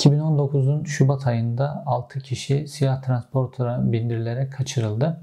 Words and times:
2019'un 0.00 0.84
Şubat 0.84 1.26
ayında 1.26 1.82
6 1.86 2.20
kişi 2.20 2.68
siyah 2.68 3.02
transportera 3.02 3.92
bindirilerek 3.92 4.52
kaçırıldı. 4.52 5.20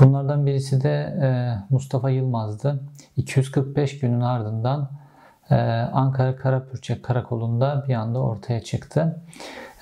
Bunlardan 0.00 0.46
birisi 0.46 0.82
de 0.82 0.90
e, 1.22 1.28
Mustafa 1.70 2.10
Yılmaz'dı. 2.10 2.80
245 3.16 3.98
günün 3.98 4.20
ardından 4.20 4.90
e, 5.50 5.54
Ankara 5.92 6.36
Karapürçek 6.36 7.02
Karakolu'nda 7.02 7.84
bir 7.88 7.94
anda 7.94 8.18
ortaya 8.18 8.62
çıktı. 8.62 9.22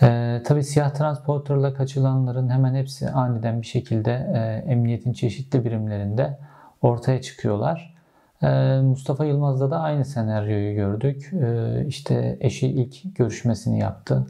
E, 0.02 0.40
tabii 0.46 0.64
siyah 0.64 0.94
transporterla 0.94 1.74
kaçılanların 1.74 2.50
hemen 2.50 2.74
hepsi 2.74 3.10
aniden 3.10 3.62
bir 3.62 3.66
şekilde 3.66 4.12
emniyetin 4.66 5.12
çeşitli 5.12 5.64
birimlerinde 5.64 6.38
ortaya 6.82 7.22
çıkıyorlar. 7.22 7.91
Mustafa 8.82 9.24
Yılmaz'da 9.24 9.70
da 9.70 9.80
aynı 9.80 10.04
senaryoyu 10.04 10.74
gördük. 10.74 11.32
İşte 11.86 12.36
eşi 12.40 12.68
ilk 12.68 13.16
görüşmesini 13.16 13.78
yaptı. 13.78 14.26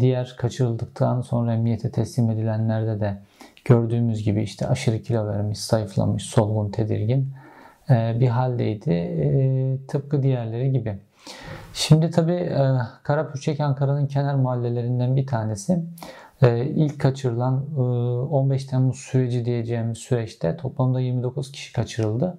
Diğer 0.00 0.34
kaçırıldıktan 0.38 1.20
sonra 1.20 1.54
emniyete 1.54 1.90
teslim 1.90 2.30
edilenlerde 2.30 3.00
de 3.00 3.18
gördüğümüz 3.64 4.24
gibi 4.24 4.42
işte 4.42 4.68
aşırı 4.68 5.02
kilo 5.02 5.26
vermiş, 5.26 5.58
zayıflamış, 5.58 6.22
solgun, 6.22 6.70
tedirgin 6.70 7.32
e, 7.90 8.16
bir 8.20 8.28
haldeydi. 8.28 8.90
E, 8.90 9.86
tıpkı 9.88 10.22
diğerleri 10.22 10.72
gibi. 10.72 10.98
Şimdi 11.74 12.10
tabii 12.10 12.32
e, 12.32 12.78
Karapürçek 13.02 13.60
Ankara'nın 13.60 14.06
kenar 14.06 14.34
mahallelerinden 14.34 15.16
bir 15.16 15.26
tanesi. 15.26 15.82
İlk 16.74 17.00
kaçırılan 17.00 17.78
15 18.30 18.64
Temmuz 18.64 18.96
süreci 18.96 19.44
diyeceğimiz 19.44 19.98
süreçte 19.98 20.56
toplamda 20.56 21.00
29 21.00 21.52
kişi 21.52 21.72
kaçırıldı. 21.72 22.38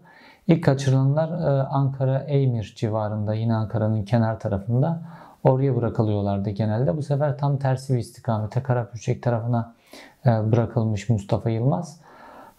İlk 0.49 0.63
kaçırılanlar 0.63 1.30
Ankara 1.71 2.20
Eymir 2.20 2.73
civarında 2.77 3.34
yine 3.34 3.55
Ankara'nın 3.55 4.03
kenar 4.03 4.40
tarafında 4.40 5.02
oraya 5.44 5.76
bırakılıyorlardı 5.76 6.49
genelde. 6.49 6.98
Bu 6.98 7.02
sefer 7.02 7.38
tam 7.38 7.57
tersi 7.57 7.94
bir 7.94 7.99
istikamete 7.99 8.63
Karapürçek 8.63 9.23
tarafına 9.23 9.73
e, 10.26 10.29
bırakılmış 10.51 11.10
Mustafa 11.10 11.49
Yılmaz. 11.49 12.01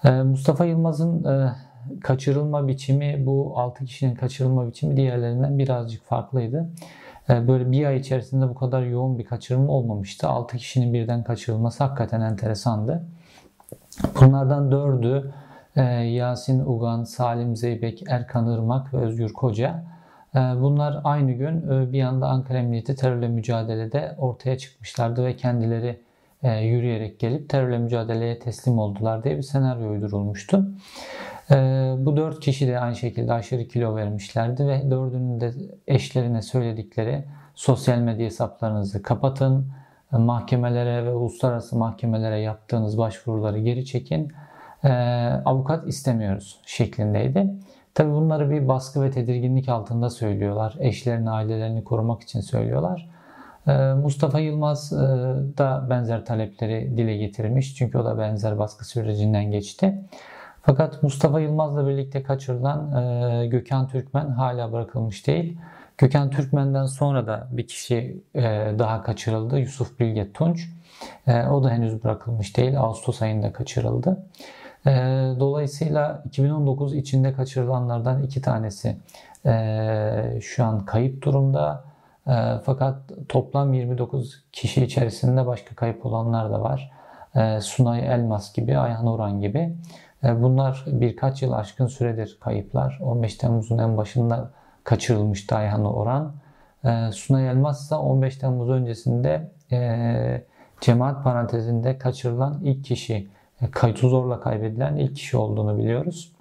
E, 0.04 0.10
Mustafa 0.10 0.64
Yılmaz'ın 0.64 1.24
e, 1.24 1.52
kaçırılma 2.00 2.68
biçimi 2.68 3.26
bu 3.26 3.52
6 3.56 3.84
kişinin 3.84 4.14
kaçırılma 4.14 4.66
biçimi 4.66 4.96
diğerlerinden 4.96 5.58
birazcık 5.58 6.04
farklıydı. 6.04 6.68
Böyle 7.28 7.72
bir 7.72 7.86
ay 7.86 7.96
içerisinde 7.96 8.48
bu 8.48 8.54
kadar 8.54 8.82
yoğun 8.82 9.18
bir 9.18 9.24
kaçırılma 9.24 9.72
olmamıştı. 9.72 10.28
6 10.28 10.56
kişinin 10.56 10.94
birden 10.94 11.24
kaçırılması 11.24 11.84
hakikaten 11.84 12.20
enteresandı. 12.20 13.04
Bunlardan 14.20 14.72
dördü 14.72 15.32
Yasin 15.76 16.60
Ugan, 16.60 17.04
Salim 17.04 17.56
Zeybek, 17.56 18.02
Erkan 18.08 18.54
Irmak 18.54 18.94
ve 18.94 18.98
Özgür 18.98 19.32
Koca. 19.32 19.84
Bunlar 20.34 21.00
aynı 21.04 21.32
gün 21.32 21.62
bir 21.92 22.02
anda 22.02 22.28
Ankara 22.28 22.58
Emniyeti 22.58 22.94
terörle 22.94 23.28
mücadelede 23.28 24.14
ortaya 24.18 24.58
çıkmışlardı 24.58 25.24
ve 25.24 25.36
kendileri 25.36 26.00
e, 26.42 26.60
yürüyerek 26.60 27.20
gelip 27.20 27.48
terörle 27.48 27.78
mücadeleye 27.78 28.38
teslim 28.38 28.78
oldular 28.78 29.24
diye 29.24 29.36
bir 29.36 29.42
senaryo 29.42 29.90
uydurulmuştu. 29.90 30.68
E, 31.50 31.54
bu 31.98 32.16
dört 32.16 32.40
kişi 32.40 32.68
de 32.68 32.80
aynı 32.80 32.96
şekilde 32.96 33.32
aşırı 33.32 33.68
kilo 33.68 33.96
vermişlerdi 33.96 34.66
ve 34.66 34.90
dördünün 34.90 35.40
de 35.40 35.52
eşlerine 35.86 36.42
söyledikleri 36.42 37.24
sosyal 37.54 37.98
medya 37.98 38.26
hesaplarınızı 38.26 39.02
kapatın, 39.02 39.72
mahkemelere 40.12 41.04
ve 41.04 41.12
uluslararası 41.12 41.78
mahkemelere 41.78 42.40
yaptığınız 42.40 42.98
başvuruları 42.98 43.58
geri 43.58 43.84
çekin, 43.84 44.32
e, 44.84 44.90
avukat 45.44 45.86
istemiyoruz 45.86 46.60
şeklindeydi. 46.66 47.50
Tabi 47.94 48.12
bunları 48.12 48.50
bir 48.50 48.68
baskı 48.68 49.02
ve 49.02 49.10
tedirginlik 49.10 49.68
altında 49.68 50.10
söylüyorlar. 50.10 50.76
Eşlerini, 50.80 51.30
ailelerini 51.30 51.84
korumak 51.84 52.22
için 52.22 52.40
söylüyorlar. 52.40 53.08
Ee, 53.68 53.72
Mustafa 53.92 54.40
Yılmaz 54.40 54.92
e, 54.92 54.96
da 55.58 55.86
benzer 55.90 56.24
talepleri 56.24 56.96
dile 56.96 57.16
getirmiş. 57.16 57.76
Çünkü 57.76 57.98
o 57.98 58.04
da 58.04 58.18
benzer 58.18 58.58
baskı 58.58 58.88
sürecinden 58.88 59.50
geçti. 59.50 59.98
Fakat 60.62 61.02
Mustafa 61.02 61.40
Yılmaz'la 61.40 61.86
birlikte 61.88 62.22
kaçırılan 62.22 63.02
e, 63.02 63.46
Gökhan 63.46 63.88
Türkmen 63.88 64.28
hala 64.28 64.72
bırakılmış 64.72 65.26
değil. 65.26 65.58
Gökhan 65.98 66.30
Türkmen'den 66.30 66.86
sonra 66.86 67.26
da 67.26 67.48
bir 67.50 67.66
kişi 67.66 68.22
e, 68.34 68.42
daha 68.78 69.02
kaçırıldı. 69.02 69.58
Yusuf 69.58 70.00
Bilge 70.00 70.32
Tunç. 70.32 70.68
O 71.50 71.64
da 71.64 71.70
henüz 71.70 72.04
bırakılmış 72.04 72.56
değil. 72.56 72.80
Ağustos 72.80 73.22
ayında 73.22 73.52
kaçırıldı. 73.52 74.26
Dolayısıyla 75.40 76.22
2019 76.26 76.94
içinde 76.94 77.32
kaçırılanlardan 77.32 78.22
iki 78.22 78.42
tanesi 78.42 78.96
şu 80.40 80.64
an 80.64 80.84
kayıp 80.84 81.22
durumda. 81.22 81.90
E, 82.26 82.32
fakat 82.64 82.96
toplam 83.28 83.72
29 83.72 84.44
kişi 84.52 84.84
içerisinde 84.84 85.46
başka 85.46 85.74
kayıp 85.74 86.06
olanlar 86.06 86.50
da 86.50 86.60
var. 86.62 86.90
E, 87.34 87.60
Sunay 87.60 88.00
Elmas 88.00 88.52
gibi, 88.52 88.78
Ayhan 88.78 89.06
Orhan 89.06 89.40
gibi. 89.40 89.76
E, 90.24 90.42
bunlar 90.42 90.84
birkaç 90.86 91.42
yıl 91.42 91.52
aşkın 91.52 91.86
süredir 91.86 92.38
kayıplar. 92.40 92.98
15 93.02 93.34
Temmuz'un 93.34 93.78
en 93.78 93.96
başında 93.96 94.50
kaçırılmıştı 94.84 95.56
Ayhan 95.56 95.84
Orhan. 95.84 96.32
E, 96.84 97.12
Sunay 97.12 97.48
Elmas 97.48 97.84
ise 97.84 97.94
15 97.94 98.36
Temmuz 98.36 98.70
öncesinde 98.70 99.50
e, 99.72 100.44
cemaat 100.80 101.24
parantezinde 101.24 101.98
kaçırılan 101.98 102.60
ilk 102.64 102.84
kişi, 102.84 103.14
e, 103.14 103.28
kayıtı 103.70 104.08
zorla 104.08 104.40
kaybedilen 104.40 104.96
ilk 104.96 105.16
kişi 105.16 105.36
olduğunu 105.36 105.78
biliyoruz. 105.78 106.32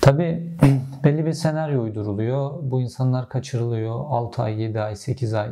Tabi 0.00 0.52
belli 1.04 1.26
bir 1.26 1.32
senaryo 1.32 1.82
uyduruluyor. 1.82 2.50
Bu 2.62 2.80
insanlar 2.80 3.28
kaçırılıyor. 3.28 4.04
6 4.08 4.42
ay, 4.42 4.62
7 4.62 4.80
ay, 4.80 4.96
8 4.96 5.34
ay 5.34 5.48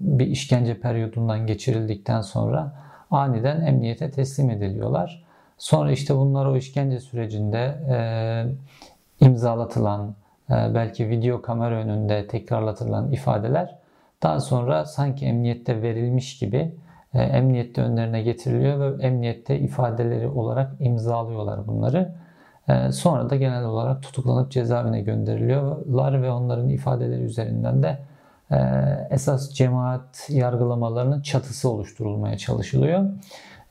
bir 0.00 0.26
işkence 0.26 0.80
periyodundan 0.80 1.46
geçirildikten 1.46 2.20
sonra 2.20 2.72
aniden 3.10 3.60
emniyete 3.60 4.10
teslim 4.10 4.50
ediliyorlar. 4.50 5.24
Sonra 5.58 5.92
işte 5.92 6.16
bunlar 6.16 6.46
o 6.46 6.56
işkence 6.56 7.00
sürecinde 7.00 7.74
imzalatılan, 9.20 10.14
belki 10.50 11.08
video 11.08 11.42
kamera 11.42 11.74
önünde 11.74 12.26
tekrarlatılan 12.26 13.12
ifadeler 13.12 13.76
daha 14.22 14.40
sonra 14.40 14.84
sanki 14.84 15.26
emniyette 15.26 15.82
verilmiş 15.82 16.38
gibi 16.38 16.74
emniyette 17.18 17.82
önlerine 17.82 18.22
getiriliyor 18.22 18.80
ve 18.80 19.02
emniyette 19.02 19.58
ifadeleri 19.58 20.28
olarak 20.28 20.72
imzalıyorlar 20.80 21.66
bunları. 21.66 22.14
Ee, 22.68 22.92
sonra 22.92 23.30
da 23.30 23.36
genel 23.36 23.64
olarak 23.64 24.02
tutuklanıp 24.02 24.50
cezaevine 24.50 25.00
gönderiliyorlar 25.00 26.22
ve 26.22 26.30
onların 26.30 26.68
ifadeleri 26.68 27.22
üzerinden 27.22 27.82
de 27.82 27.98
e, 28.50 28.56
esas 29.10 29.50
cemaat 29.54 30.26
yargılamalarının 30.28 31.22
çatısı 31.22 31.70
oluşturulmaya 31.70 32.36
çalışılıyor. 32.36 33.04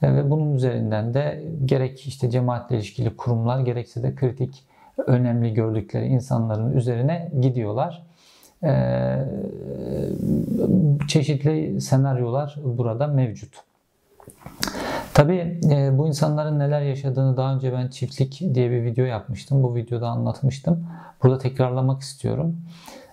E, 0.02 0.16
ve 0.16 0.30
bunun 0.30 0.56
üzerinden 0.56 1.14
de 1.14 1.44
gerek 1.66 2.08
işte 2.08 2.30
cemaatle 2.30 2.76
ilişkili 2.76 3.18
kurumlar 3.18 3.60
gerekse 3.60 4.04
de 4.04 4.16
kritik 4.16 4.64
önemli 5.08 5.54
gördükleri 5.54 6.06
insanların 6.06 6.74
üzerine 6.74 7.32
gidiyorlar. 7.42 8.09
E, 8.64 9.16
çeşitli 11.08 11.82
senaryolar 11.82 12.56
burada 12.64 13.08
mevcut. 13.08 13.54
Tabii 15.14 15.60
e, 15.72 15.98
bu 15.98 16.08
insanların 16.08 16.60
neler 16.60 16.82
yaşadığını 16.82 17.38
daha 17.38 17.56
önce 17.56 17.74
ben 17.74 17.88
çiftlik 17.88 18.42
diye 18.54 18.72
bir 18.72 18.84
video 18.84 19.06
yapmıştım. 19.06 19.64
Bu 19.64 19.76
videoda 19.76 20.08
anlatmıştım. 20.08 20.88
Burada 21.24 21.38
tekrarlamak 21.38 22.02
istiyorum. 22.02 22.58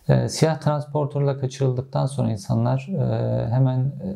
E, 0.09 0.29
siyah 0.29 0.61
transporterla 0.61 1.39
kaçırıldıktan 1.39 2.07
sonra 2.07 2.31
insanlar 2.31 2.89
e, 2.89 3.49
hemen 3.51 3.79
e, 3.81 4.09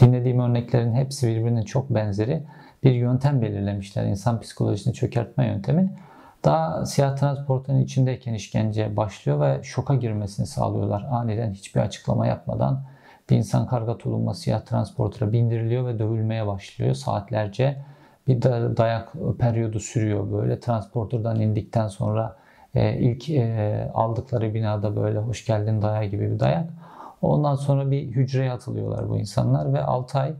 dinlediğim 0.00 0.40
örneklerin 0.40 0.94
hepsi 0.94 1.28
birbirinin 1.28 1.62
çok 1.62 1.90
benzeri 1.90 2.42
bir 2.84 2.92
yöntem 2.92 3.42
belirlemişler. 3.42 4.04
İnsan 4.04 4.40
psikolojisini 4.40 4.94
çökertme 4.94 5.46
yöntemi. 5.46 5.92
Daha 6.46 6.86
siyah 6.86 7.16
transportörün 7.16 7.78
içindeyken 7.78 8.34
işkence 8.34 8.96
başlıyor 8.96 9.40
ve 9.40 9.62
şoka 9.62 9.94
girmesini 9.94 10.46
sağlıyorlar. 10.46 11.06
Aniden 11.10 11.52
hiçbir 11.52 11.80
açıklama 11.80 12.26
yapmadan 12.26 12.82
bir 13.30 13.36
insan 13.36 13.66
karga 13.66 13.98
tulumba 13.98 14.34
siyah 14.34 14.60
transportera 14.60 15.32
bindiriliyor 15.32 15.86
ve 15.86 15.98
dövülmeye 15.98 16.46
başlıyor 16.46 16.94
saatlerce. 16.94 17.82
Bir 18.28 18.42
dayak 18.76 19.12
periyodu 19.38 19.80
sürüyor 19.80 20.32
böyle. 20.32 20.60
Transporterdan 20.60 21.40
indikten 21.40 21.88
sonra 21.88 22.36
e, 22.74 22.98
ilk 22.98 23.30
e, 23.30 23.90
aldıkları 23.94 24.54
binada 24.54 24.96
böyle 24.96 25.18
hoş 25.18 25.46
geldin 25.46 25.82
dayağı 25.82 26.04
gibi 26.04 26.30
bir 26.30 26.40
dayak. 26.40 26.70
Ondan 27.22 27.54
sonra 27.54 27.90
bir 27.90 28.02
hücreye 28.02 28.52
atılıyorlar 28.52 29.08
bu 29.08 29.18
insanlar 29.18 29.72
ve 29.72 29.82
6 29.82 30.18
ay 30.18 30.34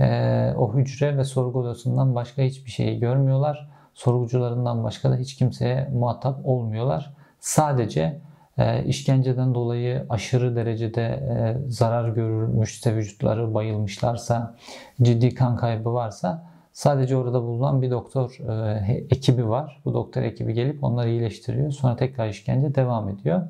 e, 0.00 0.54
o 0.56 0.74
hücre 0.74 1.16
ve 1.16 1.24
sorgu 1.24 1.60
odasından 1.60 2.14
başka 2.14 2.42
hiçbir 2.42 2.70
şeyi 2.70 3.00
görmüyorlar. 3.00 3.79
Sorgucularından 3.94 4.84
başka 4.84 5.10
da 5.10 5.16
hiç 5.16 5.34
kimseye 5.36 5.88
muhatap 5.92 6.46
olmuyorlar. 6.46 7.14
Sadece 7.40 8.20
e, 8.58 8.84
işkenceden 8.84 9.54
dolayı 9.54 10.06
aşırı 10.08 10.56
derecede 10.56 11.02
e, 11.02 11.56
zarar 11.70 12.08
görülmüşse 12.08 12.96
vücutları 12.96 13.54
bayılmışlarsa, 13.54 14.54
ciddi 15.02 15.34
kan 15.34 15.56
kaybı 15.56 15.94
varsa 15.94 16.50
sadece 16.72 17.16
orada 17.16 17.42
bulunan 17.42 17.82
bir 17.82 17.90
doktor 17.90 18.38
e, 18.48 19.06
ekibi 19.10 19.48
var. 19.48 19.80
Bu 19.84 19.94
doktor 19.94 20.22
ekibi 20.22 20.54
gelip 20.54 20.84
onları 20.84 21.10
iyileştiriyor. 21.10 21.70
Sonra 21.70 21.96
tekrar 21.96 22.28
işkence 22.28 22.74
devam 22.74 23.08
ediyor. 23.08 23.42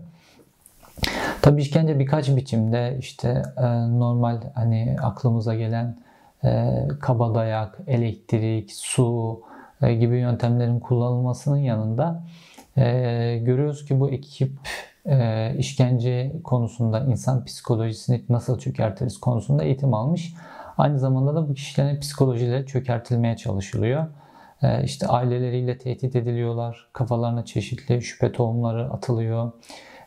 Tabii 1.42 1.62
işkence 1.62 1.98
birkaç 1.98 2.36
biçimde 2.36 2.96
işte 3.00 3.42
e, 3.56 3.66
normal 3.98 4.40
hani 4.54 4.96
aklımıza 5.02 5.54
gelen 5.54 5.96
e, 6.44 6.70
kaba 7.00 7.34
dayak, 7.34 7.78
elektrik, 7.86 8.72
su 8.72 9.40
gibi 9.80 10.18
yöntemlerin 10.18 10.80
kullanılmasının 10.80 11.56
yanında 11.56 12.24
e, 12.76 12.82
görüyoruz 13.38 13.84
ki 13.84 14.00
bu 14.00 14.10
ekip 14.10 14.52
e, 15.06 15.54
işkence 15.58 16.32
konusunda 16.44 17.00
insan 17.00 17.44
psikolojisini 17.44 18.24
nasıl 18.28 18.58
çökertiriz 18.58 19.20
konusunda 19.20 19.64
eğitim 19.64 19.94
almış. 19.94 20.34
Aynı 20.78 20.98
zamanda 20.98 21.34
da 21.34 21.48
bu 21.48 21.54
kişilerin 21.54 22.00
psikolojileri 22.00 22.66
çökertilmeye 22.66 23.36
çalışılıyor. 23.36 24.06
E, 24.62 24.84
işte 24.84 25.06
aileleriyle 25.06 25.78
tehdit 25.78 26.16
ediliyorlar, 26.16 26.88
kafalarına 26.92 27.44
çeşitli 27.44 28.02
şüphe 28.02 28.32
tohumları 28.32 28.92
atılıyor. 28.92 29.52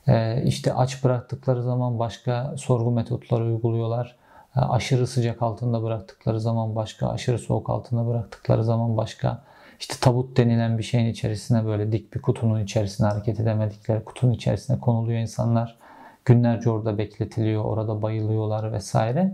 E, 0.08 0.44
işte 0.44 0.74
aç 0.74 1.04
bıraktıkları 1.04 1.64
zaman 1.64 2.00
başka 2.00 2.54
sorgu 2.58 2.92
metotları 2.92 3.46
uyguluyorlar. 3.46 4.16
E, 4.56 4.60
aşırı 4.60 5.08
sıcak 5.08 5.42
altında 5.42 5.84
bıraktıkları 5.84 6.40
zaman 6.40 6.76
başka, 6.76 7.10
aşırı 7.10 7.40
soğuk 7.40 7.70
altında 7.70 8.08
bıraktıkları 8.08 8.64
zaman 8.64 8.98
başka 8.98 9.42
işte 9.84 9.96
tabut 10.02 10.38
denilen 10.38 10.78
bir 10.78 10.84
şeyin 10.84 11.06
içerisine 11.06 11.66
böyle 11.66 11.92
dik 11.92 12.14
bir 12.14 12.22
kutunun 12.22 12.64
içerisine 12.64 13.08
hareket 13.08 13.40
edemedikleri 13.40 14.04
kutunun 14.04 14.34
içerisine 14.34 14.80
konuluyor 14.80 15.20
insanlar. 15.20 15.78
Günlerce 16.26 16.70
orada 16.70 16.98
bekletiliyor, 16.98 17.66
orada 17.66 18.02
bayılıyorlar 18.02 18.72
vesaire. 18.72 19.32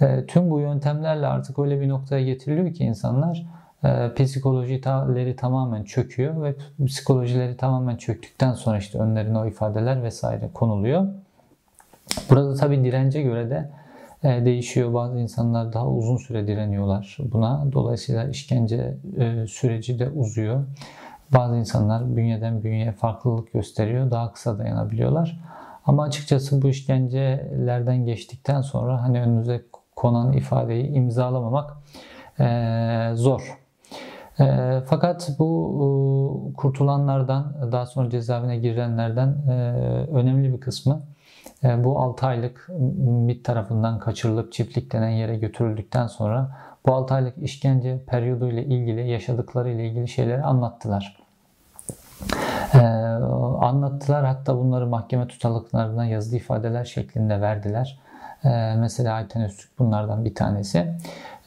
E, 0.00 0.26
tüm 0.26 0.50
bu 0.50 0.60
yöntemlerle 0.60 1.26
artık 1.26 1.58
öyle 1.58 1.80
bir 1.80 1.88
noktaya 1.88 2.24
getiriliyor 2.24 2.74
ki 2.74 2.84
insanlar 2.84 3.46
e, 3.84 4.14
psikolojileri 4.14 5.36
tamamen 5.36 5.84
çöküyor 5.84 6.42
ve 6.42 6.54
psikolojileri 6.86 7.56
tamamen 7.56 7.96
çöktükten 7.96 8.52
sonra 8.52 8.78
işte 8.78 8.98
önlerine 8.98 9.38
o 9.38 9.46
ifadeler 9.46 10.02
vesaire 10.02 10.48
konuluyor. 10.54 11.06
Burada 12.30 12.54
tabi 12.54 12.84
dirence 12.84 13.22
göre 13.22 13.50
de 13.50 13.70
değişiyor. 14.22 14.94
Bazı 14.94 15.18
insanlar 15.18 15.72
daha 15.72 15.88
uzun 15.88 16.16
süre 16.16 16.46
direniyorlar 16.46 17.16
buna. 17.32 17.66
Dolayısıyla 17.72 18.28
işkence 18.28 18.96
e, 19.18 19.46
süreci 19.46 19.98
de 19.98 20.10
uzuyor. 20.10 20.64
Bazı 21.34 21.56
insanlar 21.56 22.16
bünyeden 22.16 22.64
bünyeye 22.64 22.92
farklılık 22.92 23.52
gösteriyor. 23.52 24.10
Daha 24.10 24.32
kısa 24.32 24.58
dayanabiliyorlar. 24.58 25.40
Ama 25.84 26.02
açıkçası 26.02 26.62
bu 26.62 26.68
işkencelerden 26.68 28.04
geçtikten 28.04 28.60
sonra 28.60 29.02
hani 29.02 29.20
önünüze 29.20 29.62
konan 29.96 30.32
ifadeyi 30.32 30.88
imzalamamak 30.88 31.70
e, 32.40 33.10
zor. 33.14 33.58
fakat 34.86 35.30
bu 35.38 36.52
kurtulanlardan, 36.56 37.54
daha 37.72 37.86
sonra 37.86 38.10
cezaevine 38.10 38.56
girenlerden 38.58 39.48
önemli 40.12 40.52
bir 40.52 40.60
kısmı 40.60 40.94
e, 40.94 41.17
bu 41.62 41.98
6 41.98 42.26
aylık 42.26 42.68
MİT 42.98 43.44
tarafından 43.44 43.98
kaçırılıp 43.98 44.52
çiftlik 44.52 44.92
denen 44.92 45.08
yere 45.08 45.36
götürüldükten 45.36 46.06
sonra 46.06 46.50
bu 46.86 46.94
6 46.94 47.14
aylık 47.14 47.38
işkence 47.38 48.04
periyodu 48.06 48.48
ile 48.48 48.64
ilgili 48.64 49.08
yaşadıkları 49.08 49.70
ile 49.70 49.88
ilgili 49.88 50.08
şeyleri 50.08 50.42
anlattılar. 50.42 51.16
Ee, 52.74 52.78
anlattılar 53.60 54.26
hatta 54.26 54.58
bunları 54.58 54.86
mahkeme 54.86 55.28
tutalıklarına 55.28 56.06
yazılı 56.06 56.36
ifadeler 56.36 56.84
şeklinde 56.84 57.40
verdiler. 57.40 57.98
Ee, 58.44 58.74
mesela 58.78 59.14
Ayten 59.14 59.42
Öztürk 59.42 59.78
bunlardan 59.78 60.24
bir 60.24 60.34
tanesi. 60.34 60.94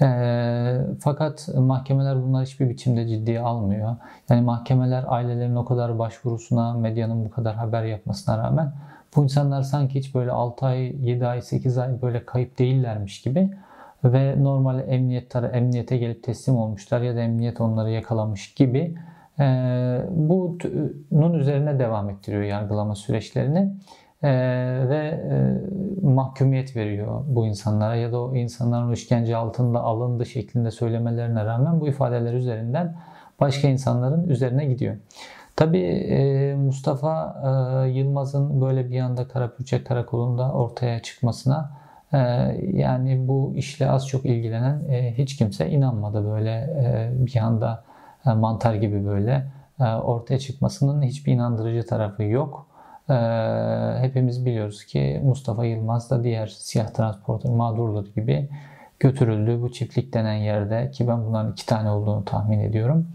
Ee, 0.02 0.78
fakat 1.00 1.48
mahkemeler 1.56 2.24
bunları 2.24 2.46
hiçbir 2.46 2.70
biçimde 2.70 3.08
ciddiye 3.08 3.42
almıyor. 3.42 3.96
Yani 4.30 4.42
mahkemeler 4.42 5.06
ailelerin 5.08 5.56
o 5.56 5.66
kadar 5.66 6.00
başvurusuna, 6.00 6.74
medyanın 6.74 7.26
bu 7.26 7.30
kadar 7.30 7.56
haber 7.56 7.84
yapmasına 7.84 8.38
rağmen 8.38 8.74
bu 9.16 9.24
insanlar 9.24 9.62
sanki 9.62 10.00
hiç 10.00 10.16
böyle 10.16 10.32
6 10.32 10.66
ay, 10.66 11.08
7 11.10 11.28
ay, 11.28 11.42
8 11.42 11.78
ay 11.78 12.02
böyle 12.02 12.26
kayıp 12.26 12.60
değillermiş 12.60 13.22
gibi 13.22 13.52
ve 14.04 14.44
normal 14.44 14.80
emniyet 14.88 15.36
emniyete 15.36 15.98
gelip 15.98 16.24
teslim 16.24 16.56
olmuşlar 16.56 17.02
ya 17.02 17.16
da 17.16 17.20
emniyet 17.20 17.62
onları 17.62 17.90
yakalamış 17.90 18.54
gibi 18.54 18.96
e, 19.40 19.44
bunun 21.12 21.34
üzerine 21.34 21.80
devam 21.80 22.10
ettiriyor 22.10 22.44
yargılama 22.44 22.96
süreçlerini 22.96 23.74
e, 24.24 24.30
ve 24.90 24.98
e, 25.32 25.36
mahkumiyet 26.06 26.76
veriyor 26.76 27.24
bu 27.28 27.46
insanlara 27.46 27.96
ya 27.96 28.12
da 28.12 28.22
o 28.22 28.36
insanların 28.36 28.92
işkence 28.92 29.36
altında 29.36 29.82
alındı 29.82 30.26
şeklinde 30.26 30.72
söylemelerine 30.72 31.46
rağmen 31.46 31.82
bu 31.82 31.88
ifadeler 31.88 32.34
üzerinden 32.34 32.96
başka 33.40 33.68
insanların 33.68 34.30
üzerine 34.30 34.66
gidiyor. 34.66 34.96
Tabii 35.62 35.84
e, 35.84 36.56
Mustafa 36.56 37.36
e, 37.86 37.90
Yılmaz'ın 37.90 38.62
böyle 38.62 38.90
bir 38.90 39.00
anda 39.00 39.28
Karapürçek 39.28 39.88
Karakolu'nda 39.88 40.52
ortaya 40.52 41.02
çıkmasına 41.02 41.72
e, 42.14 42.18
yani 42.74 43.28
bu 43.28 43.54
işle 43.56 43.90
az 43.90 44.08
çok 44.08 44.26
ilgilenen 44.26 44.82
hiç 45.18 45.38
kimse 45.38 45.70
inanmadı 45.70 46.26
böyle 46.32 46.70
bir 47.14 47.40
anda 47.40 47.84
mantar 48.26 48.74
gibi 48.74 49.06
böyle 49.06 49.46
ortaya 50.04 50.40
çıkmasının 50.40 51.02
hiçbir 51.02 51.34
inandırıcı 51.34 51.88
tarafı 51.88 52.24
yok. 52.24 52.68
Hepimiz 54.02 54.46
biliyoruz 54.46 54.86
ki 54.86 55.22
Mustafa 55.24 55.66
Yılmaz 55.66 56.10
da 56.10 56.24
diğer 56.24 56.48
siyah 56.48 56.88
transporter 56.88 57.52
mağdurları 57.52 58.08
gibi 58.10 58.50
götürüldü 59.02 59.62
bu 59.62 59.72
çiftlik 59.72 60.14
denen 60.14 60.34
yerde 60.34 60.92
ki 60.92 61.08
ben 61.08 61.26
bunların 61.26 61.52
iki 61.52 61.66
tane 61.66 61.90
olduğunu 61.90 62.26
tahmin 62.26 62.60
ediyorum. 62.60 63.08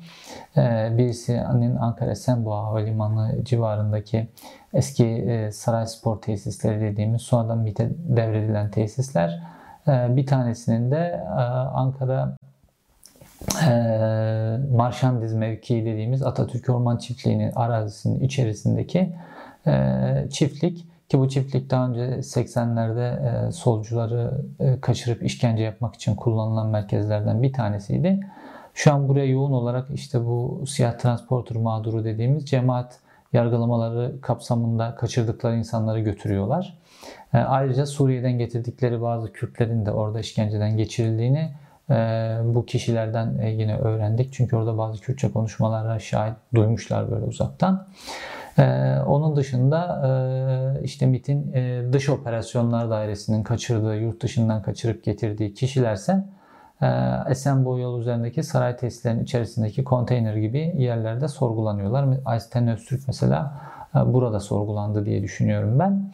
Ee, 0.56 0.88
birisinin 0.99 1.77
Ankara 1.77 2.11
Esenboğa 2.11 2.65
Havalimanı 2.65 3.44
civarındaki 3.44 4.29
eski 4.75 5.06
e, 5.06 5.53
saray 5.53 5.87
spor 5.87 6.21
tesisleri 6.21 6.81
dediğimiz 6.81 7.23
sonradan 7.23 7.59
MİT'e 7.59 7.91
devredilen 7.91 8.71
tesisler. 8.71 9.43
Ee, 9.88 10.17
bir 10.17 10.27
tanesinin 10.27 10.91
de 10.91 11.25
e, 11.25 11.41
Ankara 11.75 12.37
e, 13.69 13.71
Marşandiz 14.77 15.33
mevkii 15.33 15.85
dediğimiz 15.85 16.23
Atatürk 16.23 16.69
Orman 16.71 16.97
Çiftliği'nin 16.97 17.53
arazisinin 17.56 18.21
içerisindeki 18.21 19.12
çiftlik 20.31 20.87
ki 21.08 21.19
bu 21.19 21.29
çiftlik 21.29 21.70
daha 21.70 21.88
önce 21.88 22.00
80'lerde 22.00 23.49
e, 23.49 23.53
solcuları 23.53 24.41
e, 24.61 24.81
kaçırıp 24.81 25.23
işkence 25.23 25.62
yapmak 25.62 25.94
için 25.94 26.14
kullanılan 26.14 26.69
merkezlerden 26.69 27.43
bir 27.43 27.53
tanesiydi. 27.53 28.20
Şu 28.75 28.94
an 28.94 29.08
buraya 29.08 29.26
yoğun 29.26 29.53
olarak 29.53 29.87
işte 29.94 30.25
bu 30.25 30.64
siyah 30.67 30.99
transporter 30.99 31.56
mağduru 31.56 32.05
dediğimiz 32.05 32.47
cemaat 32.47 32.99
yargılamaları 33.32 34.20
kapsamında 34.20 34.94
kaçırdıkları 34.94 35.56
insanları 35.56 36.00
götürüyorlar. 36.00 36.79
E, 37.35 37.38
ayrıca 37.38 37.87
Suriye'den 37.87 38.38
getirdikleri 38.38 39.02
bazı 39.02 39.32
Kürtlerin 39.32 39.87
de 39.87 39.92
orada 39.92 40.21
işkenceden 40.21 40.76
geçirildiğini 40.76 41.50
bu 42.45 42.66
kişilerden 42.66 43.42
yine 43.42 43.76
öğrendik. 43.76 44.33
Çünkü 44.33 44.57
orada 44.57 44.78
bazı 44.78 45.00
Kürtçe 45.00 45.33
konuşmalara 45.33 45.99
şahit 45.99 46.35
duymuşlar 46.54 47.11
böyle 47.11 47.25
uzaktan. 47.25 47.87
Ee, 48.59 48.97
onun 49.07 49.37
dışında 49.37 50.03
e, 50.07 50.85
işte 50.85 51.07
MIT'in 51.07 51.53
e, 51.53 51.83
dış 51.93 52.09
operasyonlar 52.09 52.91
dairesinin 52.91 53.43
kaçırdığı, 53.43 53.97
yurt 53.97 54.23
dışından 54.23 54.63
kaçırıp 54.63 55.05
getirdiği 55.05 55.55
kişilerse 55.55 56.25
e, 56.83 56.87
Esenboğa 57.31 57.79
yolu 57.79 58.01
üzerindeki 58.01 58.43
saray 58.43 58.77
tesislerinin 58.77 59.23
içerisindeki 59.23 59.85
konteyner 59.85 60.37
gibi 60.37 60.75
yerlerde 60.77 61.29
sorgulanıyorlar. 61.29 62.07
Aysten 62.25 62.69
Öztürk 62.69 63.01
mesela 63.07 63.61
e, 63.95 64.15
burada 64.15 64.41
sorgulandı 64.41 65.07
diye 65.07 65.23
düşünüyorum 65.23 65.79
ben. 65.79 66.13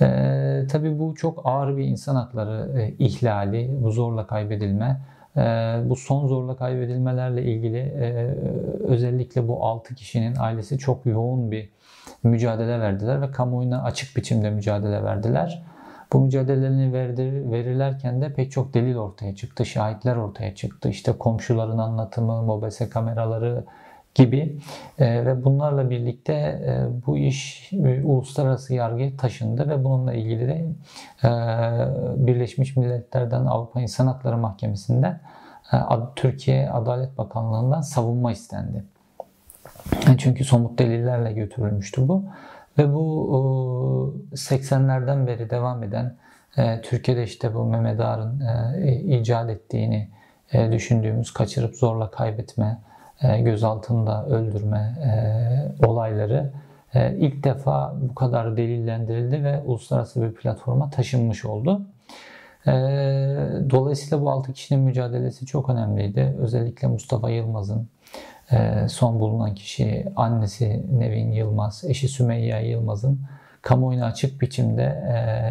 E, 0.00 0.66
tabii 0.66 0.98
bu 0.98 1.14
çok 1.14 1.40
ağır 1.44 1.76
bir 1.76 1.84
insan 1.84 2.14
hakları 2.16 2.80
e, 2.80 2.90
ihlali, 3.04 3.70
bu 3.82 3.90
zorla 3.90 4.26
kaybedilme. 4.26 5.00
Ee, 5.38 5.80
bu 5.84 5.96
son 5.96 6.26
zorla 6.26 6.56
kaybedilmelerle 6.56 7.42
ilgili 7.42 7.78
e, 7.78 8.34
özellikle 8.84 9.48
bu 9.48 9.64
6 9.64 9.94
kişinin 9.94 10.36
ailesi 10.38 10.78
çok 10.78 11.06
yoğun 11.06 11.50
bir 11.50 11.70
mücadele 12.22 12.80
verdiler 12.80 13.22
ve 13.22 13.30
kamuoyuna 13.30 13.82
açık 13.82 14.16
biçimde 14.16 14.50
mücadele 14.50 15.04
verdiler. 15.04 15.62
Bu 16.12 16.20
mücadelelerini 16.20 16.92
verirlerken 17.52 18.22
de 18.22 18.32
pek 18.32 18.52
çok 18.52 18.74
delil 18.74 18.96
ortaya 18.96 19.34
çıktı, 19.34 19.66
şahitler 19.66 20.16
ortaya 20.16 20.54
çıktı. 20.54 20.88
İşte 20.88 21.12
komşuların 21.12 21.78
anlatımı, 21.78 22.42
mobese 22.42 22.88
kameraları 22.88 23.64
gibi 24.18 24.58
e, 24.98 25.26
ve 25.26 25.44
bunlarla 25.44 25.90
birlikte 25.90 26.32
e, 26.32 27.06
bu 27.06 27.18
iş 27.18 27.70
e, 27.72 28.02
uluslararası 28.04 28.74
yargıya 28.74 29.16
taşındı 29.16 29.68
ve 29.68 29.84
bununla 29.84 30.14
ilgili 30.14 30.48
de 30.48 30.66
e, 31.24 31.30
Birleşmiş 32.26 32.76
Milletler'den 32.76 33.46
Avrupa 33.46 33.80
İnsan 33.80 34.06
Hakları 34.06 34.36
Mahkemesi'nden 34.36 35.20
e, 35.72 35.76
Türkiye 36.16 36.70
Adalet 36.70 37.18
Bakanlığı'ndan 37.18 37.80
savunma 37.80 38.32
istendi. 38.32 38.84
Çünkü 40.18 40.44
somut 40.44 40.78
delillerle 40.78 41.32
götürülmüştü 41.32 42.08
bu. 42.08 42.24
Ve 42.78 42.94
bu 42.94 44.22
80'lerden 44.32 45.26
beri 45.26 45.50
devam 45.50 45.82
eden 45.82 46.16
e, 46.56 46.80
Türkiye'de 46.80 47.22
işte 47.22 47.54
bu 47.54 47.64
Mehmet 47.64 48.00
Ağar'ın 48.00 48.40
e, 48.40 48.96
icat 48.96 49.50
ettiğini 49.50 50.08
e, 50.52 50.72
düşündüğümüz 50.72 51.32
kaçırıp 51.32 51.76
zorla 51.76 52.10
kaybetme, 52.10 52.78
gözaltında 53.22 54.26
öldürme 54.26 54.94
olayları 55.86 56.52
e, 56.94 57.16
ilk 57.16 57.44
defa 57.44 57.94
bu 58.00 58.14
kadar 58.14 58.56
delillendirildi 58.56 59.44
ve 59.44 59.60
uluslararası 59.60 60.22
bir 60.22 60.34
platforma 60.34 60.90
taşınmış 60.90 61.44
oldu. 61.44 61.82
E, 62.66 62.72
dolayısıyla 63.70 64.24
bu 64.24 64.30
6 64.30 64.52
kişinin 64.52 64.84
mücadelesi 64.84 65.46
çok 65.46 65.70
önemliydi. 65.70 66.36
Özellikle 66.38 66.88
Mustafa 66.88 67.30
Yılmaz'ın 67.30 67.88
e, 68.52 68.88
son 68.88 69.20
bulunan 69.20 69.54
kişi 69.54 70.06
annesi 70.16 70.84
Nevin 70.98 71.32
Yılmaz, 71.32 71.84
eşi 71.88 72.08
Sümeyye 72.08 72.68
Yılmaz'ın 72.68 73.20
kamuoyuna 73.62 74.06
açık 74.06 74.40
biçimde 74.40 74.84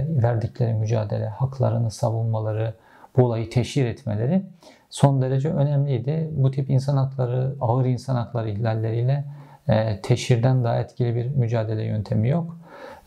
verdikleri 0.09 0.73
mücadele, 0.73 1.27
haklarını 1.27 1.91
savunmaları, 1.91 2.73
bu 3.17 3.25
olayı 3.25 3.49
teşhir 3.49 3.85
etmeleri 3.85 4.43
son 4.89 5.21
derece 5.21 5.49
önemliydi. 5.49 6.29
Bu 6.31 6.51
tip 6.51 6.69
insan 6.69 6.97
hakları, 6.97 7.55
ağır 7.61 7.85
insan 7.85 8.15
hakları 8.15 8.49
ihlalleriyle 8.49 9.25
e, 9.67 10.01
teşhirden 10.01 10.63
daha 10.63 10.79
etkili 10.79 11.15
bir 11.15 11.25
mücadele 11.25 11.83
yöntemi 11.83 12.29
yok. 12.29 12.57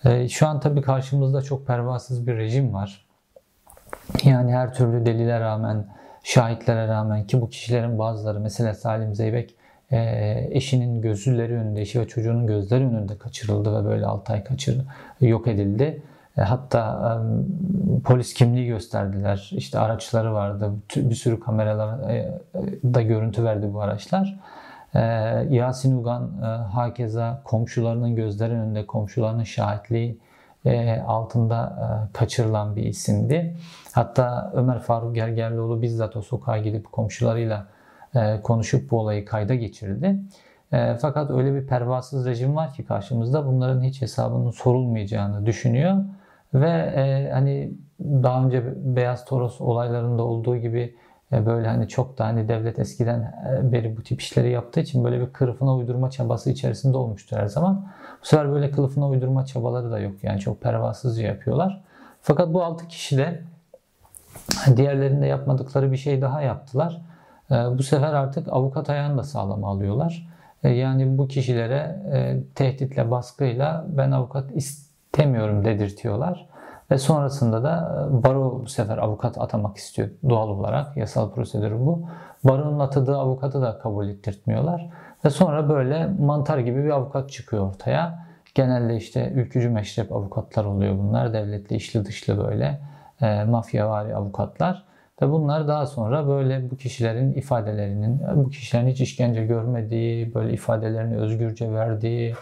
E, 0.04 0.28
şu 0.28 0.46
an 0.46 0.60
tabii 0.60 0.82
karşımızda 0.82 1.42
çok 1.42 1.66
pervasız 1.66 2.26
bir 2.26 2.36
rejim 2.36 2.74
var. 2.74 3.06
Yani 4.24 4.52
her 4.52 4.74
türlü 4.74 5.06
delile 5.06 5.40
rağmen, 5.40 5.86
şahitlere 6.22 6.88
rağmen 6.88 7.26
ki 7.26 7.40
bu 7.40 7.48
kişilerin 7.48 7.98
bazıları 7.98 8.40
mesela 8.40 8.74
Salim 8.74 9.14
Zeybek 9.14 9.54
e, 9.90 10.48
eşinin 10.50 11.00
gözleri 11.00 11.54
önünde, 11.54 11.80
eşi 11.80 12.00
ve 12.00 12.08
çocuğunun 12.08 12.46
gözleri 12.46 12.84
önünde 12.84 13.18
kaçırıldı 13.18 13.80
ve 13.80 13.88
böyle 13.88 14.06
6 14.06 14.32
ay 14.32 14.44
kaçır, 14.44 14.84
yok 15.20 15.48
edildi. 15.48 16.02
E, 16.40 16.44
hatta 16.44 17.22
polis 18.04 18.34
kimliği 18.34 18.66
gösterdiler. 18.66 19.50
İşte 19.52 19.78
araçları 19.78 20.34
vardı. 20.34 20.72
Bir 20.96 21.14
sürü 21.14 21.40
kameralar 21.40 22.10
e, 22.10 22.40
da 22.94 23.02
görüntü 23.02 23.44
verdi 23.44 23.74
bu 23.74 23.80
araçlar. 23.80 24.38
E, 24.94 25.00
Yasin 25.50 25.96
Ugan 25.96 26.30
hakeza 26.72 27.42
komşularının 27.44 28.16
gözleri 28.16 28.52
önünde, 28.52 28.86
komşularının 28.86 29.44
şahitliği 29.44 30.18
altında 31.06 31.78
kaçırılan 32.12 32.76
bir 32.76 32.82
isimdi. 32.82 33.56
Hatta 33.92 34.52
Ömer 34.54 34.78
Faruk 34.78 35.14
Gergerlioğlu 35.14 35.82
bizzat 35.82 36.16
o 36.16 36.22
sokağa 36.22 36.58
gidip 36.58 36.92
komşularıyla 36.92 37.66
konuşup 38.42 38.90
bu 38.90 38.98
olayı 38.98 39.24
kayda 39.24 39.54
geçirdi. 39.54 40.20
Fakat 41.00 41.30
öyle 41.30 41.54
bir 41.54 41.66
pervasız 41.66 42.26
rejim 42.26 42.56
var 42.56 42.72
ki 42.72 42.84
karşımızda 42.84 43.46
bunların 43.46 43.82
hiç 43.82 44.02
hesabının 44.02 44.50
sorulmayacağını 44.50 45.46
düşünüyor. 45.46 45.96
Ve 46.54 46.70
e, 46.70 47.30
hani 47.32 47.72
daha 48.00 48.44
önce 48.44 48.64
Beyaz 48.76 49.24
Toros 49.24 49.60
olaylarında 49.60 50.22
olduğu 50.22 50.56
gibi 50.56 50.96
e, 51.32 51.46
böyle 51.46 51.68
hani 51.68 51.88
çok 51.88 52.18
da 52.18 52.24
hani 52.24 52.48
devlet 52.48 52.78
eskiden 52.78 53.20
e, 53.20 53.72
beri 53.72 53.96
bu 53.96 54.02
tip 54.02 54.20
işleri 54.20 54.50
yaptığı 54.50 54.80
için 54.80 55.04
böyle 55.04 55.20
bir 55.20 55.32
kılıfına 55.32 55.76
uydurma 55.76 56.10
çabası 56.10 56.50
içerisinde 56.50 56.96
olmuştur 56.96 57.36
her 57.36 57.46
zaman. 57.46 57.86
Bu 58.22 58.26
sefer 58.26 58.52
böyle 58.52 58.70
kılıfına 58.70 59.08
uydurma 59.08 59.44
çabaları 59.44 59.90
da 59.90 59.98
yok. 59.98 60.24
Yani 60.24 60.40
çok 60.40 60.60
pervasızca 60.60 61.26
yapıyorlar. 61.26 61.84
Fakat 62.22 62.54
bu 62.54 62.62
altı 62.62 62.88
kişi 62.88 63.18
de 63.18 63.42
diğerlerinde 64.76 65.26
yapmadıkları 65.26 65.92
bir 65.92 65.96
şey 65.96 66.22
daha 66.22 66.42
yaptılar. 66.42 67.02
E, 67.50 67.54
bu 67.54 67.82
sefer 67.82 68.12
artık 68.12 68.48
avukat 68.48 68.90
ayağını 68.90 69.18
da 69.18 69.22
sağlam 69.22 69.64
alıyorlar. 69.64 70.28
E, 70.62 70.68
yani 70.68 71.18
bu 71.18 71.28
kişilere 71.28 72.00
e, 72.12 72.40
tehditle, 72.54 73.10
baskıyla 73.10 73.86
ben 73.88 74.10
avukat 74.10 74.50
ist 74.54 74.89
istemiyorum 75.10 75.64
dedirtiyorlar. 75.64 76.46
Ve 76.90 76.98
sonrasında 76.98 77.62
da 77.62 78.06
e, 78.10 78.22
baro 78.24 78.60
bu 78.62 78.68
sefer 78.68 78.98
avukat 78.98 79.38
atamak 79.38 79.76
istiyor 79.76 80.08
doğal 80.28 80.48
olarak. 80.48 80.96
Yasal 80.96 81.30
prosedür 81.30 81.72
bu. 81.72 82.08
Baronun 82.44 82.78
atadığı 82.78 83.18
avukatı 83.18 83.62
da 83.62 83.78
kabul 83.78 84.08
ettirtmiyorlar. 84.08 84.88
Ve 85.24 85.30
sonra 85.30 85.68
böyle 85.68 86.06
mantar 86.06 86.58
gibi 86.58 86.84
bir 86.84 86.90
avukat 86.90 87.30
çıkıyor 87.30 87.68
ortaya. 87.68 88.26
Genelde 88.54 88.96
işte 88.96 89.32
ülkücü 89.34 89.68
meşrep 89.70 90.12
avukatlar 90.12 90.64
oluyor 90.64 90.98
bunlar. 90.98 91.32
Devletli 91.32 91.76
işli 91.76 92.04
dışlı 92.04 92.38
böyle 92.38 92.80
e, 93.20 93.44
mafyavari 93.44 94.16
avukatlar. 94.16 94.84
Ve 95.22 95.30
bunlar 95.30 95.68
daha 95.68 95.86
sonra 95.86 96.28
böyle 96.28 96.70
bu 96.70 96.76
kişilerin 96.76 97.32
ifadelerinin, 97.32 98.20
bu 98.34 98.50
kişilerin 98.50 98.88
hiç 98.88 99.00
işkence 99.00 99.46
görmediği, 99.46 100.34
böyle 100.34 100.52
ifadelerini 100.52 101.16
özgürce 101.16 101.72
verdiği, 101.72 102.34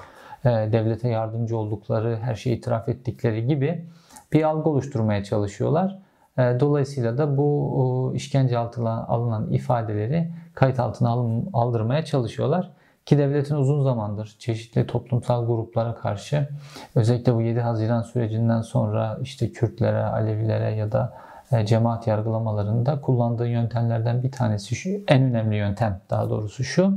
devlete 0.51 1.09
yardımcı 1.09 1.57
oldukları, 1.57 2.19
her 2.23 2.35
şeyi 2.35 2.57
itiraf 2.57 2.89
ettikleri 2.89 3.47
gibi 3.47 3.85
bir 4.33 4.43
algı 4.43 4.71
oluşturmaya 4.71 5.25
çalışıyorlar. 5.25 5.99
E, 6.39 6.61
dolayısıyla 6.61 7.19
da 7.19 7.37
bu 7.37 8.13
işkence 8.15 8.59
altına 8.59 9.07
alınan 9.07 9.53
ifadeleri 9.53 10.31
kayıt 10.55 10.81
altına 10.81 11.11
aldırmaya 11.53 12.05
çalışıyorlar. 12.05 12.71
Ki 13.07 13.19
devletin 13.19 13.55
uzun 13.55 13.83
zamandır 13.83 14.37
çeşitli 14.39 14.87
toplumsal 14.87 15.47
gruplara 15.47 15.95
karşı 15.95 16.49
özellikle 16.95 17.35
bu 17.35 17.43
7 17.43 17.61
Haziran 17.61 18.03
sürecinden 18.03 18.61
sonra 18.61 19.19
işte 19.23 19.53
Kürtlere, 19.53 20.03
Alevilere 20.03 20.75
ya 20.75 20.93
da 20.93 21.15
e, 21.53 21.67
cemaat 21.67 22.07
yargılamalarında 22.07 23.01
kullandığı 23.01 23.49
yöntemlerden 23.49 24.23
bir 24.23 24.33
tanesi 24.33 24.75
şu, 24.75 24.91
en 25.09 25.23
önemli 25.23 25.57
yöntem 25.57 26.01
daha 26.11 26.31
doğrusu 26.31 26.65
şu. 26.65 26.95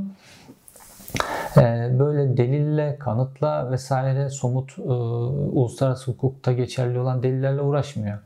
Ee, 1.56 1.98
böyle 1.98 2.36
delille, 2.36 2.96
kanıtla 2.98 3.70
vesaire 3.70 4.28
somut 4.28 4.78
e, 4.78 4.82
uluslararası 4.82 6.10
hukukta 6.12 6.52
geçerli 6.52 6.98
olan 6.98 7.22
delillerle 7.22 7.60
uğraşmıyor. 7.60 8.18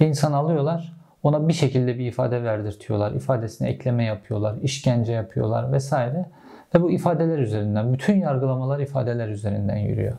Bir 0.00 0.06
insan 0.06 0.32
alıyorlar, 0.32 0.92
ona 1.22 1.48
bir 1.48 1.52
şekilde 1.52 1.98
bir 1.98 2.06
ifade 2.06 2.44
verdirtiyorlar, 2.44 3.12
ifadesine 3.12 3.68
ekleme 3.68 4.04
yapıyorlar, 4.04 4.56
işkence 4.62 5.12
yapıyorlar 5.12 5.72
vesaire. 5.72 6.26
Ve 6.74 6.82
bu 6.82 6.90
ifadeler 6.90 7.38
üzerinden, 7.38 7.92
bütün 7.92 8.20
yargılamalar 8.20 8.78
ifadeler 8.78 9.28
üzerinden 9.28 9.76
yürüyor. 9.76 10.16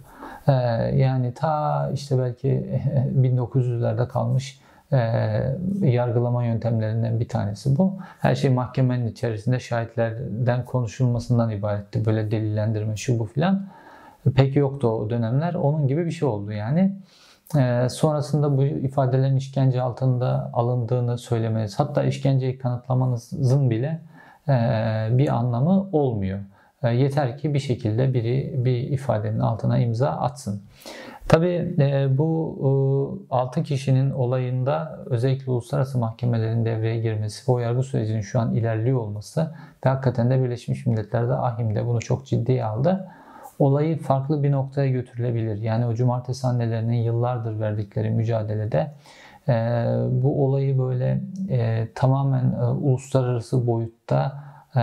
Ee, 0.48 0.52
yani 0.96 1.34
ta 1.34 1.90
işte 1.94 2.20
belki 2.20 2.48
1900'lerde 3.22 4.08
kalmış 4.08 4.60
e, 4.60 4.71
yargılama 5.82 6.46
yöntemlerinden 6.46 7.20
bir 7.20 7.28
tanesi 7.28 7.78
bu. 7.78 7.98
Her 8.20 8.36
şey 8.36 8.50
mahkemenin 8.50 9.08
içerisinde 9.08 9.60
şahitlerden 9.60 10.66
konuşulmasından 10.66 11.50
ibaretti. 11.50 12.06
Böyle 12.06 12.32
delillendirme 12.32 12.96
şu 12.96 13.20
bu 13.20 13.26
filan. 13.26 13.68
Pek 14.36 14.56
yoktu 14.56 14.88
o 14.88 15.10
dönemler. 15.10 15.54
Onun 15.54 15.88
gibi 15.88 16.06
bir 16.06 16.12
şey 16.12 16.28
oldu 16.28 16.52
yani. 16.52 16.96
E, 17.58 17.90
sonrasında 17.90 18.58
bu 18.58 18.64
ifadelerin 18.64 19.36
işkence 19.36 19.82
altında 19.82 20.50
alındığını 20.54 21.18
söylemeniz, 21.18 21.80
hatta 21.80 22.04
işkenceyi 22.04 22.58
kanıtlamanızın 22.58 23.70
bile 23.70 24.02
e, 24.48 24.54
bir 25.12 25.36
anlamı 25.36 25.90
olmuyor. 25.92 26.40
E, 26.84 26.90
yeter 26.90 27.38
ki 27.38 27.54
bir 27.54 27.60
şekilde 27.60 28.14
biri 28.14 28.54
bir 28.58 28.78
ifadenin 28.78 29.40
altına 29.40 29.80
imza 29.80 30.10
atsın. 30.10 30.62
Tabii 31.32 31.76
e, 31.80 32.18
bu 32.18 33.28
e, 33.32 33.36
6 33.36 33.64
kişinin 33.64 34.12
olayında 34.12 35.00
özellikle 35.06 35.52
uluslararası 35.52 35.98
mahkemelerin 35.98 36.66
devreye 36.66 37.00
girmesi 37.00 37.52
ve 37.52 37.56
o 37.56 37.60
yargı 37.60 37.84
sürecinin 37.84 38.22
şu 38.22 38.40
an 38.40 38.56
ilerliyor 38.56 39.00
olması 39.00 39.56
ve 39.86 39.90
hakikaten 39.90 40.30
de 40.30 40.44
Birleşmiş 40.44 40.86
Milletler'de 40.86 41.34
AHİM'de 41.34 41.86
bunu 41.86 42.00
çok 42.00 42.26
ciddiye 42.26 42.66
aldı. 42.66 43.08
Olayı 43.60 43.98
farklı 43.98 44.44
bir 44.44 44.52
noktaya 44.52 44.90
götürülebilir. 44.90 45.58
Yani 45.58 45.86
o 45.86 45.94
cumartesi 45.94 46.48
annelerinin 46.48 46.98
yıllardır 47.04 47.60
verdikleri 47.60 48.10
mücadelede 48.10 48.92
e, 49.50 49.54
bu 50.12 50.46
olayı 50.46 50.80
böyle 50.80 51.22
e, 51.50 51.88
tamamen 51.96 52.52
e, 52.52 52.64
uluslararası 52.66 53.68
boyutta 53.68 54.44
e, 54.76 54.82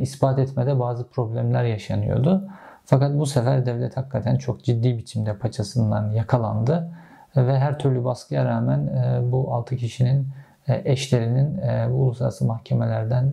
ispat 0.00 0.38
etmede 0.38 0.80
bazı 0.80 1.08
problemler 1.08 1.64
yaşanıyordu. 1.64 2.48
Fakat 2.86 3.18
bu 3.18 3.26
sefer 3.26 3.66
devlet 3.66 3.96
hakikaten 3.96 4.36
çok 4.36 4.64
ciddi 4.64 4.98
biçimde 4.98 5.36
paçasından 5.36 6.10
yakalandı 6.10 6.90
ve 7.36 7.58
her 7.58 7.78
türlü 7.78 8.04
baskıya 8.04 8.44
rağmen 8.44 8.86
e, 8.86 9.32
bu 9.32 9.54
6 9.54 9.76
kişinin 9.76 10.28
e, 10.68 10.82
eşlerinin 10.92 11.58
e, 11.58 11.86
bu 11.90 11.94
uluslararası 11.94 12.44
mahkemelerden 12.44 13.32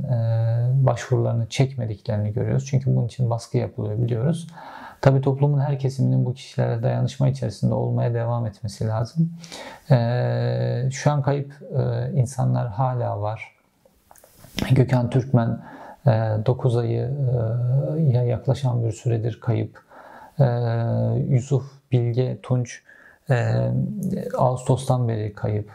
başvurularını 0.85 1.49
çekmediklerini 1.49 2.33
görüyoruz. 2.33 2.65
Çünkü 2.65 2.95
bunun 2.95 3.05
için 3.05 3.29
baskı 3.29 3.57
yapılıyor 3.57 4.01
biliyoruz. 4.01 4.47
Tabi 5.01 5.21
toplumun 5.21 5.59
her 5.59 5.79
kesiminin 5.79 6.25
bu 6.25 6.33
kişilere 6.33 6.83
dayanışma 6.83 7.29
içerisinde 7.29 7.73
olmaya 7.73 8.13
devam 8.13 8.45
etmesi 8.45 8.87
lazım. 8.87 9.33
Şu 10.91 11.11
an 11.11 11.21
kayıp 11.21 11.53
insanlar 12.13 12.67
hala 12.67 13.21
var. 13.21 13.55
Gökhan 14.71 15.09
Türkmen 15.09 15.59
9 16.05 16.75
ee, 16.75 16.79
ayı 16.79 17.11
e, 17.97 18.01
ya 18.01 18.23
yaklaşan 18.23 18.85
bir 18.85 18.91
süredir 18.91 19.39
kayıp. 19.39 19.83
Ee, 20.39 20.43
Yusuf 21.29 21.63
Bilge 21.91 22.39
Tunç 22.43 22.81
e, 23.29 23.55
Ağustos'tan 24.37 25.07
beri 25.07 25.33
kayıp. 25.33 25.71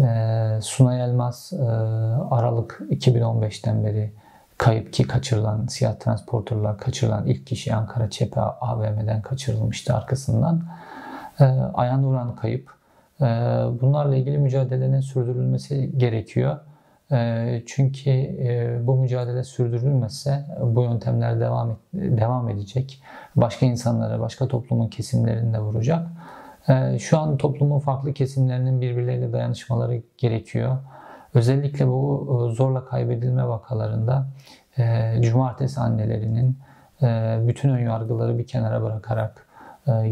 Ee, 0.00 0.58
Sunay 0.62 1.00
Elmas 1.00 1.52
e, 1.52 1.56
Aralık 2.30 2.80
2015'ten 2.90 3.84
beri 3.84 4.12
kayıp 4.58 4.92
ki 4.92 5.06
kaçırılan 5.06 5.66
siyah 5.66 5.94
transporterlar 5.94 6.78
kaçırılan 6.78 7.26
ilk 7.26 7.46
kişi 7.46 7.74
Ankara 7.74 8.10
Çepe 8.10 8.40
AVM'den 8.40 9.22
kaçırılmıştı 9.22 9.94
arkasından. 9.94 10.62
Ayan 11.74 12.04
Uran 12.04 12.36
kayıp. 12.36 12.70
Bunlarla 13.80 14.16
ilgili 14.16 14.38
mücadelenin 14.38 15.00
sürdürülmesi 15.00 15.98
gerekiyor. 15.98 16.58
E, 17.12 17.62
çünkü 17.66 18.10
e, 18.10 18.78
bu 18.82 18.96
mücadele 18.96 19.44
sürdürülmezse 19.44 20.44
bu 20.60 20.82
yöntemler 20.82 21.40
devam 21.40 21.70
et, 21.70 21.76
devam 21.92 22.48
edecek. 22.48 23.02
Başka 23.36 23.66
insanlara, 23.66 24.20
başka 24.20 24.48
toplumun 24.48 24.88
kesimlerini 24.88 25.54
de 25.54 25.58
vuracak. 25.58 26.08
E, 26.68 26.98
şu 26.98 27.18
an 27.18 27.36
toplumun 27.36 27.78
farklı 27.78 28.12
kesimlerinin 28.12 28.80
birbirleriyle 28.80 29.32
dayanışmaları 29.32 30.02
gerekiyor. 30.18 30.76
Özellikle 31.34 31.88
bu 31.88 32.50
zorla 32.56 32.84
kaybedilme 32.84 33.48
vakalarında 33.48 34.26
cumartesi 35.20 35.80
annelerinin 35.80 36.58
bütün 37.48 37.68
ön 37.68 37.84
yargıları 37.84 38.38
bir 38.38 38.46
kenara 38.46 38.82
bırakarak 38.82 39.45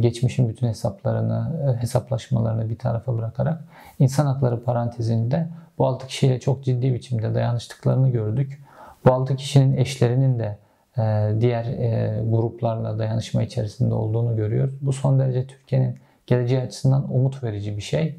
geçmişin 0.00 0.48
bütün 0.48 0.66
hesaplarını, 0.66 1.76
hesaplaşmalarını 1.80 2.70
bir 2.70 2.78
tarafa 2.78 3.18
bırakarak 3.18 3.64
insan 3.98 4.26
hakları 4.26 4.64
parantezinde 4.64 5.48
bu 5.78 5.86
6 5.86 6.06
kişiyle 6.06 6.40
çok 6.40 6.64
ciddi 6.64 6.94
biçimde 6.94 7.34
dayanıştıklarını 7.34 8.10
gördük. 8.10 8.62
Bu 9.04 9.12
6 9.12 9.36
kişinin 9.36 9.76
eşlerinin 9.76 10.38
de 10.38 10.58
e, 10.98 11.32
diğer 11.40 11.64
e, 11.64 12.22
gruplarla 12.28 12.98
dayanışma 12.98 13.42
içerisinde 13.42 13.94
olduğunu 13.94 14.36
görüyoruz. 14.36 14.74
Bu 14.80 14.92
son 14.92 15.18
derece 15.18 15.46
Türkiye'nin 15.46 15.98
geleceği 16.26 16.60
açısından 16.60 17.14
umut 17.14 17.42
verici 17.42 17.76
bir 17.76 17.82
şey. 17.82 18.18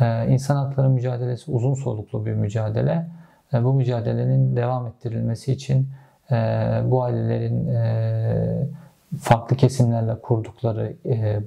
E, 0.00 0.28
insan 0.28 0.56
hakları 0.56 0.90
mücadelesi 0.90 1.50
uzun 1.50 1.74
soluklu 1.74 2.26
bir 2.26 2.32
mücadele. 2.32 3.06
Bu 3.52 3.72
mücadelenin 3.72 4.56
devam 4.56 4.86
ettirilmesi 4.86 5.52
için 5.52 5.88
bu 6.84 7.02
ailelerin 7.02 7.68
farklı 9.26 9.56
kesimlerle 9.56 10.20
kurdukları 10.20 10.96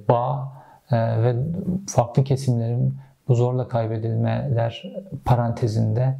bağ 0.08 0.52
ve 0.92 1.34
farklı 1.86 2.24
kesimlerin 2.24 2.98
bu 3.28 3.34
zorla 3.34 3.68
kaybedilmeler 3.68 4.92
parantezinde 5.24 6.16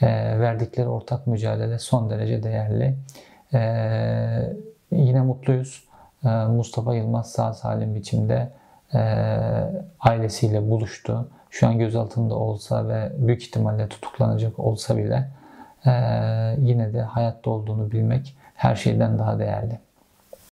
e, 0.00 0.06
verdikleri 0.40 0.88
ortak 0.88 1.26
mücadele 1.26 1.78
son 1.78 2.10
derece 2.10 2.42
değerli. 2.42 2.94
E, 3.54 3.60
yine 4.92 5.20
mutluyuz. 5.20 5.84
E, 6.24 6.28
Mustafa 6.28 6.94
Yılmaz 6.94 7.32
sağ 7.32 7.52
salim 7.52 7.94
biçimde 7.94 8.52
e, 8.94 9.00
ailesiyle 10.00 10.70
buluştu. 10.70 11.28
Şu 11.50 11.66
an 11.66 11.78
gözaltında 11.78 12.34
olsa 12.34 12.88
ve 12.88 13.12
büyük 13.18 13.42
ihtimalle 13.42 13.88
tutuklanacak 13.88 14.58
olsa 14.58 14.96
bile 14.96 15.30
e, 15.86 15.90
yine 16.58 16.92
de 16.92 17.02
hayatta 17.02 17.50
olduğunu 17.50 17.90
bilmek 17.90 18.36
her 18.54 18.74
şeyden 18.74 19.18
daha 19.18 19.38
değerli. 19.38 19.87